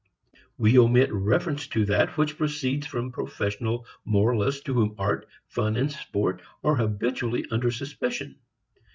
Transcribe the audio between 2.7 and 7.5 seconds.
from professional moralists to whom art, fun and sport are habitually